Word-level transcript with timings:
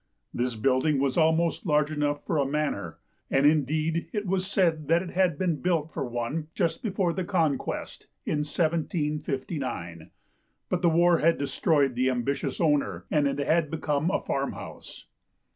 This 0.33 0.55
building 0.55 0.97
was 0.99 1.15
almost 1.15 1.63
large 1.67 1.91
enough 1.91 2.25
for 2.25 2.39
a 2.39 2.45
manor, 2.47 2.97
and 3.29 3.45
in 3.45 3.65
deed 3.65 4.09
it 4.11 4.25
was 4.25 4.49
said 4.49 4.87
that 4.87 5.03
it 5.03 5.11
had 5.11 5.37
been 5.37 5.57
built 5.61 5.93
for 5.93 6.03
one 6.03 6.47
just 6.55 6.81
be 6.81 6.89
fore 6.89 7.13
the 7.13 7.23
conquest 7.23 8.07
in 8.25 8.37
1759, 8.39 10.09
but 10.69 10.81
the 10.81 10.89
war 10.89 11.19
had 11.19 11.37
destroyed 11.37 11.93
the 11.93 12.09
ambitious 12.09 12.59
owner, 12.59 13.05
and 13.11 13.27
it 13.27 13.37
had 13.37 13.69
become 13.69 14.09
a 14.09 14.17
farm 14.19 14.53
house. 14.53 15.05